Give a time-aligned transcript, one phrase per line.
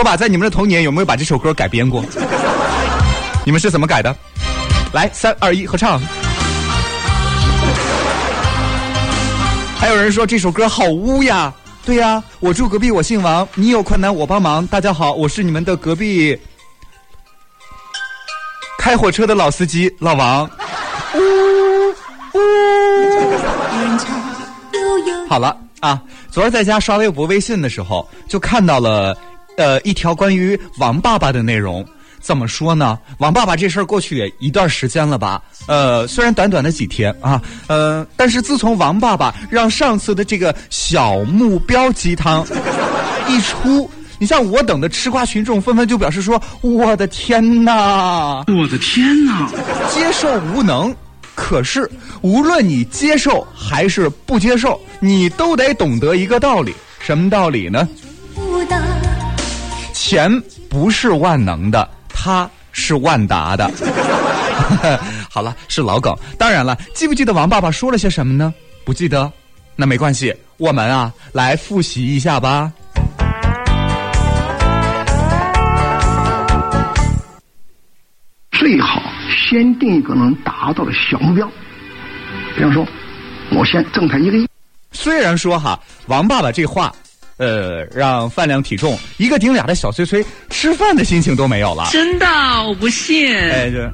[0.00, 2.02] 说吧，在你们的童年有没有把这首歌改编过？
[3.44, 4.16] 你们是怎么改的？
[4.94, 6.00] 来，三二一，合唱。
[9.78, 11.52] 还有人说这首歌好污呀。
[11.84, 14.66] 对呀，我住隔壁，我姓王，你有困难我帮忙。
[14.68, 16.34] 大家好，我是你们的隔壁
[18.78, 20.50] 开火车的老司机老王。
[25.28, 29.14] 好了啊，昨儿在家刷微博、微信的时候，就看到了
[29.56, 31.86] 呃一条关于王爸爸的内容。
[32.20, 32.98] 怎么说呢？
[33.16, 35.42] 王爸爸这事儿过去也一段时间了吧？
[35.66, 42.46] 呃，虽然短短的几天啊，呃，但是自从王爸爸让上次的这个小目标鸡汤
[43.26, 49.50] 一出，你像我等的吃瓜群众纷纷就表示说：“我的天哪，我的天哪，
[49.88, 50.94] 接受无能。”
[51.34, 51.90] 可是
[52.20, 57.88] 无论你接受还是不接受，你都得懂得一个道理，什么道理呢？
[60.10, 61.88] 钱不是万能的。
[62.08, 63.70] 它是万达的，
[65.30, 66.12] 好了，是老梗。
[66.36, 68.52] 当然了，记不记得王爸爸说了些什么呢？
[68.84, 69.32] 不记得，
[69.76, 72.72] 那没关系，我们啊来复习一下吧。
[78.50, 79.00] 最好
[79.48, 81.48] 先定一个能达到的小目标，
[82.56, 82.84] 比方说，
[83.52, 84.48] 我先挣他一个亿。
[84.90, 86.92] 虽然说哈，王爸爸这话。
[87.40, 91.88] 呃，让饭量体重一个顶俩的小崔崔吃饭的心情都没有了。
[91.90, 92.26] 真的，
[92.68, 93.34] 我不信。
[93.34, 93.90] 哎，这。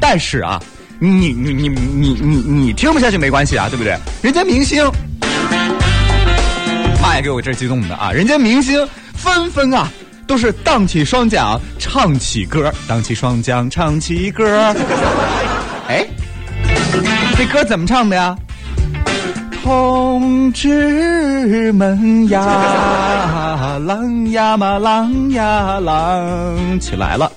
[0.00, 0.60] 但是啊，
[0.98, 3.96] 你你你你你你听不下去没关系啊，对不对？
[4.20, 4.84] 人家明星，
[7.00, 8.10] 妈呀，给我这激动的啊！
[8.10, 9.88] 人家明星纷纷啊，
[10.26, 14.74] 都是荡起双桨唱起歌，荡起双桨唱起歌。
[15.86, 16.04] 哎，
[17.36, 18.36] 这歌怎么唱的呀？
[19.68, 27.30] 同志们呀，浪呀嘛浪呀浪起来了！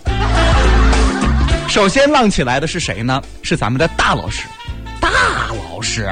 [1.67, 3.21] 首先浪起来的是谁呢？
[3.41, 4.43] 是咱们的大老师，
[5.01, 5.09] 大
[5.49, 6.09] 老师，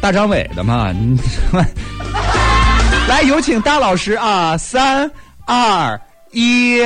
[0.00, 0.94] 大张伟的嘛。
[3.08, 4.56] 来，有请大老师啊！
[4.56, 5.10] 三
[5.44, 6.00] 二
[6.30, 6.76] 一，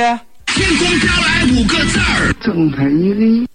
[0.47, 3.47] 天空飘来五个字儿，正太一个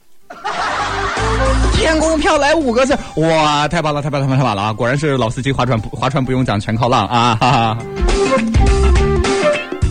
[1.85, 4.73] 天空飘来五个字，哇，太棒了，太棒了，太棒了啊！
[4.73, 7.37] 果然是老司机划船，划船不用桨，全靠浪啊！
[7.39, 7.77] 哈哈，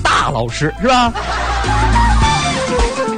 [0.03, 1.13] 大老师是吧？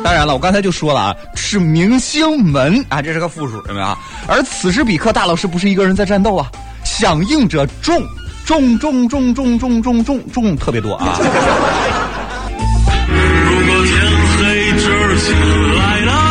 [0.03, 3.97] 当然了，我刚才就说了啊，是明星们啊，这是个附属，有没有？
[4.27, 6.51] 而此时彼刻，大老师不是一个人在战斗啊，
[6.83, 8.03] 响应者众
[8.45, 11.17] 众众众众众众众众特别多啊！
[11.17, 11.25] 如
[13.67, 13.95] 果天
[14.37, 15.33] 黑之前
[15.77, 16.24] 来了。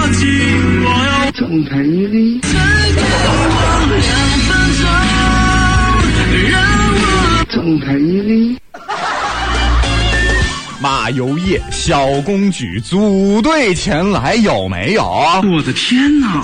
[1.54, 2.40] 正太一里，
[7.48, 8.58] 正太一里。
[10.80, 15.04] 马游业、小公举组队前来，有没有？
[15.04, 16.42] 我的天哪！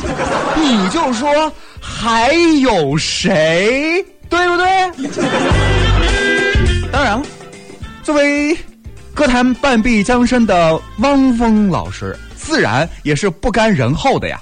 [0.57, 2.33] 你就说还
[2.63, 5.11] 有谁，对不对？
[6.93, 7.27] 当然了，
[8.05, 8.57] 作为
[9.13, 14.41] 歌坛半壁江山的汪峰老师，自然也是不甘人后的呀。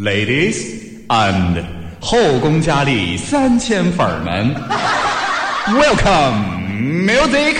[0.00, 0.62] Ladies
[1.08, 1.64] and
[1.98, 4.54] 后宫佳丽三千粉们
[5.66, 7.56] ，Welcome Music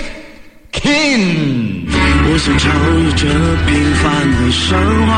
[0.71, 1.88] King。
[1.91, 3.26] 我想超越这
[3.66, 4.78] 平凡的生
[5.09, 5.12] 活，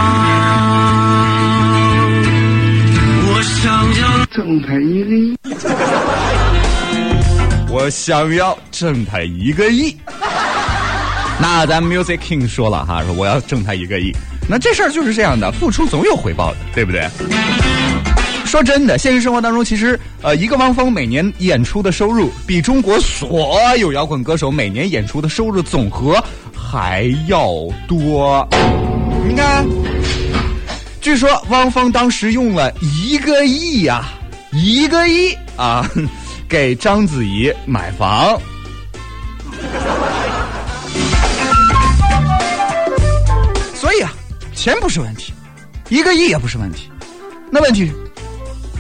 [3.29, 3.69] 我想
[4.01, 5.37] 要挣他一个亿，
[7.69, 9.95] 我想要挣他一个亿。
[11.39, 14.11] 那咱 Music King 说了哈，说我要挣他一个亿。
[14.51, 17.09] 那这事儿就是这样的，付出总有回报的，对不对？
[18.45, 26.21] 说真的，现实生活当中，其实呃，一个汪峰每年演出的收入，比中国所有摇滚歌手每年演出的收入总和
[26.53, 27.49] 还要
[27.87, 28.45] 多。
[29.29, 29.65] 你看，
[31.01, 34.05] 据说汪峰当时用了一个亿呀，
[34.51, 35.89] 一个亿啊，
[36.49, 38.37] 给章子怡买房。
[44.61, 45.33] 钱不是问题，
[45.89, 46.91] 一个亿也不是问题，
[47.51, 47.91] 那问题，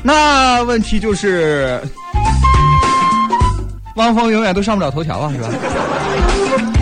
[0.02, 1.80] 那问题就是，
[3.96, 5.48] 汪峰永远都上不了头条啊，是吧？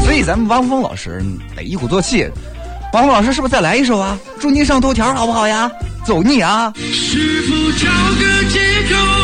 [0.02, 1.24] 所以咱们汪峰老师
[1.54, 2.28] 得一鼓作气，
[2.92, 4.18] 汪峰老师是不是再来一首啊？
[4.40, 5.70] 祝您上头条好不好呀？
[6.04, 6.72] 走你啊！
[6.74, 7.86] 是否找
[8.18, 8.58] 个借
[8.92, 9.17] 口？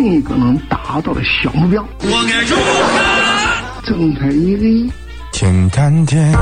[0.00, 1.84] 定一个能达到的小目标。
[2.00, 3.86] 我该如何？
[3.86, 4.90] 睁开一个亿。
[5.30, 6.32] 简单点，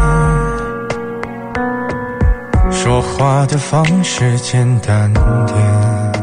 [2.71, 5.57] 说话的方式简单点。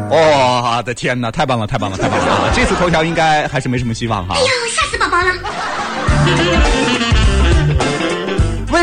[0.10, 2.26] 我的天哪，太棒了，太棒了，太棒了！
[2.26, 2.50] 啊！
[2.56, 4.36] 这次头条应该还是没什么希望哈。
[4.36, 5.34] 哎呦，吓死宝宝了！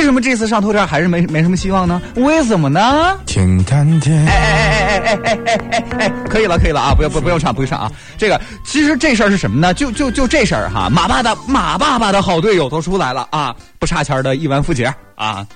[0.02, 2.02] 为什么这次上头条还是没没什么希望呢？
[2.16, 3.16] 为什么呢？
[3.24, 4.26] 简单点。
[4.26, 6.92] 哎哎哎哎哎哎哎哎哎，可以了，可以了啊！
[6.92, 7.88] 不要不不用唱，不用唱啊！
[8.18, 9.72] 这个其实这事儿是什么呢？
[9.72, 13.54] 就就就这事儿哈，马爸的马爸爸的好队友都出来了啊！
[13.78, 15.46] 不差钱的亿万富姐啊，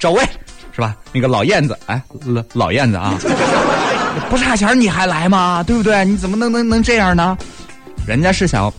[0.00, 0.20] 赵薇。
[0.74, 0.96] 是吧？
[1.12, 3.14] 那个老燕子，哎，老老燕子啊，
[4.28, 5.62] 不差钱你还来吗？
[5.64, 6.04] 对不对？
[6.04, 7.38] 你怎么能能能这样呢？
[8.04, 8.72] 人家是想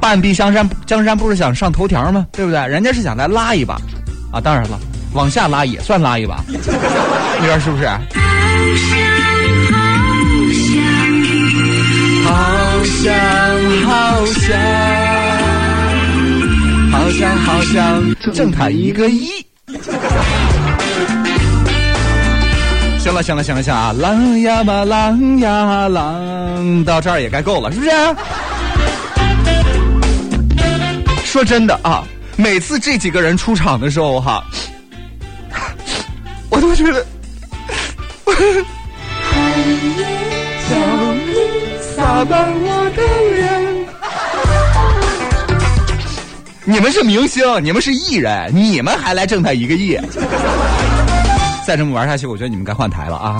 [0.00, 2.26] 半壁江山，江山不是想上头条吗？
[2.32, 2.58] 对不对？
[2.66, 3.78] 人家是想来拉一把
[4.34, 4.40] 啊！
[4.40, 4.78] 当然了，
[5.12, 6.58] 往下拉也算拉一把， 你
[7.46, 7.86] 说是不是？
[12.24, 12.32] 好
[12.84, 13.14] 想
[13.86, 14.58] 好想
[16.90, 19.28] 好想好想挣他一个亿。
[22.98, 23.94] 行了行了行了行啊！
[23.96, 27.90] 浪呀嘛浪呀浪，到这儿也该够了，是不是？
[31.24, 32.02] 说真的啊，
[32.36, 34.44] 每次这几个人出场的时候哈，
[36.50, 37.06] 我都觉得，
[46.64, 49.98] 你们是明星，你们是艺人，你们还来挣他一个亿？
[51.66, 53.36] 再这么玩下去，我觉得你们该换台了啊！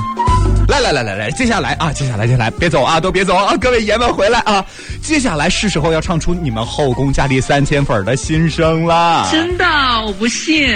[0.68, 3.56] 来来来来来，接下来啊，接下来接下来，别走啊，都别走啊！
[3.56, 4.64] 各位爷们回来啊！
[5.02, 9.28] 接下来是时候要唱出你们后宫佳丽三千粉的心声了。
[9.30, 9.64] 真的，
[10.06, 10.68] 我不信。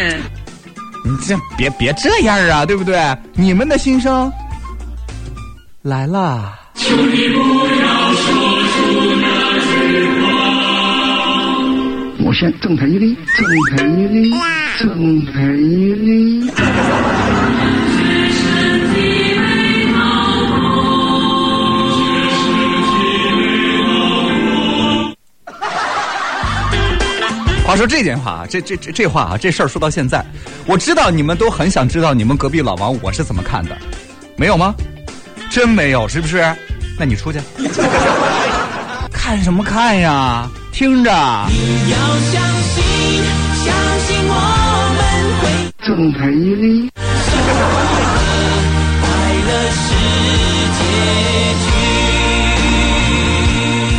[1.05, 3.01] 你这别别这样啊，对不对？
[3.35, 4.31] 你们的心声
[5.83, 6.59] 来啦。
[6.75, 8.33] 求你不要说
[8.69, 8.77] 出
[9.21, 9.27] 那
[9.59, 10.27] 句话。
[12.25, 14.31] 我先赠他一礼，赠他一礼，
[14.79, 15.27] 赠
[27.79, 30.25] 说这件话啊，这这这这话啊，这事儿说到现在，
[30.67, 33.79] 我知道你们都很想知道你们隔壁老王我是怎么看的，
[34.37, 34.75] 没有吗？
[35.49, 36.45] 真没有，是不是？
[36.99, 37.39] 那你出去，
[39.13, 40.49] 看什么看呀？
[40.73, 41.11] 听着。
[41.51, 42.85] 你要相信，
[43.65, 43.67] 相
[44.01, 44.35] 信我
[44.99, 45.01] 们
[45.41, 45.43] 会
[45.87, 46.91] 正派一礼。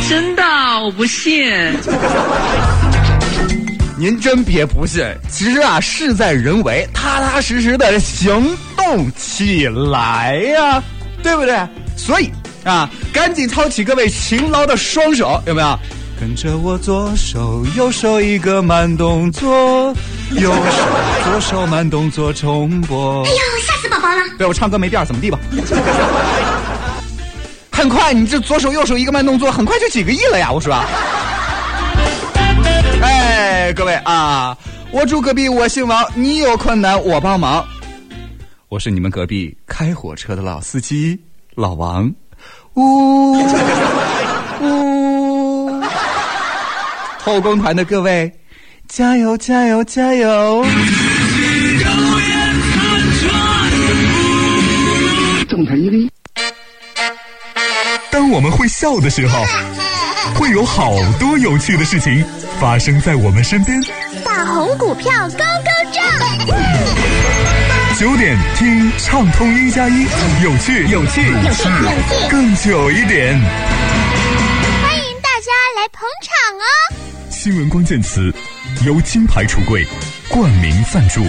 [0.08, 0.42] 真的，
[0.84, 1.50] 我不信。
[4.00, 10.82] 您真别不信，其实啊，事在人为，踏踏实实的行动起来呀，
[11.22, 11.54] 对不对？
[11.98, 12.30] 所以
[12.64, 15.78] 啊，赶紧操起各位勤劳的双手，有没有？
[16.18, 19.94] 跟着我左手右手一个慢动作，
[20.30, 20.82] 右手
[21.24, 23.22] 左手慢动作重播。
[23.26, 23.36] 哎呦，
[23.66, 24.22] 吓死宝宝了！
[24.38, 25.38] 对我唱歌没调，怎么地吧？
[27.70, 30.50] 很快，你这左手右手一个慢动作，很快就几个亿了呀！
[30.50, 30.74] 我说。
[33.02, 34.56] 哎，各位啊，
[34.90, 37.66] 我住隔壁，我姓王，你有困难我帮忙。
[38.68, 41.18] 我是你们隔壁开火车的老司机
[41.54, 42.12] 老王。
[42.74, 43.32] 呜
[44.60, 45.82] 呜，
[47.18, 48.32] 后宫团的各位，
[48.88, 50.64] 加油加油加油！
[58.10, 59.44] 当我们会笑的时候，
[60.34, 62.24] 会有好多有趣的事情。
[62.60, 63.80] 发生在我们身边，
[64.24, 66.04] 大红股票高高涨。
[67.98, 70.02] 九点听畅通一加一，
[70.42, 73.38] 有趣有趣有趣有趣，更久一点。
[74.82, 76.64] 欢迎大家来捧场哦！
[77.30, 78.32] 新闻关键词
[78.84, 79.86] 由金牌橱柜
[80.28, 81.24] 冠名赞助。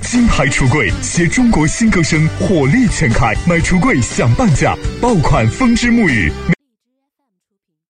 [0.00, 6.32] 金牌橱柜携中国新歌声火力全开，买橱柜享半价，爆款风之沐浴。